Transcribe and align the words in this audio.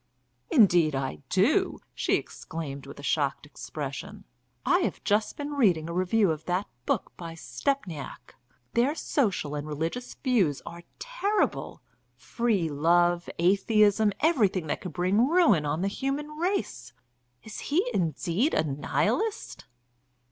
"Indeed 0.49 0.95
I 0.95 1.21
do," 1.29 1.77
she 1.93 2.15
exclaimed 2.15 2.87
with 2.87 2.97
a 2.99 3.03
shocked 3.03 3.45
expression. 3.45 4.25
"I 4.65 4.79
have 4.79 5.03
just 5.03 5.37
been 5.37 5.51
reading 5.53 5.87
a 5.87 5.93
review 5.93 6.31
of 6.31 6.45
that 6.45 6.65
book 6.87 7.11
by 7.17 7.35
Stepniak. 7.35 8.33
Their 8.73 8.95
social 8.95 9.53
and 9.53 9.67
religious 9.67 10.15
views 10.15 10.59
are 10.65 10.81
terrible; 10.97 11.83
free 12.15 12.67
love, 12.67 13.29
atheism, 13.37 14.11
everything 14.21 14.65
that 14.65 14.81
could 14.81 14.93
bring 14.93 15.27
ruin 15.27 15.67
on 15.67 15.83
the 15.83 15.87
human 15.87 16.29
race. 16.29 16.93
Is 17.43 17.59
he 17.69 17.87
indeed 17.93 18.55
a 18.55 18.63
Nihilist?" 18.63 19.67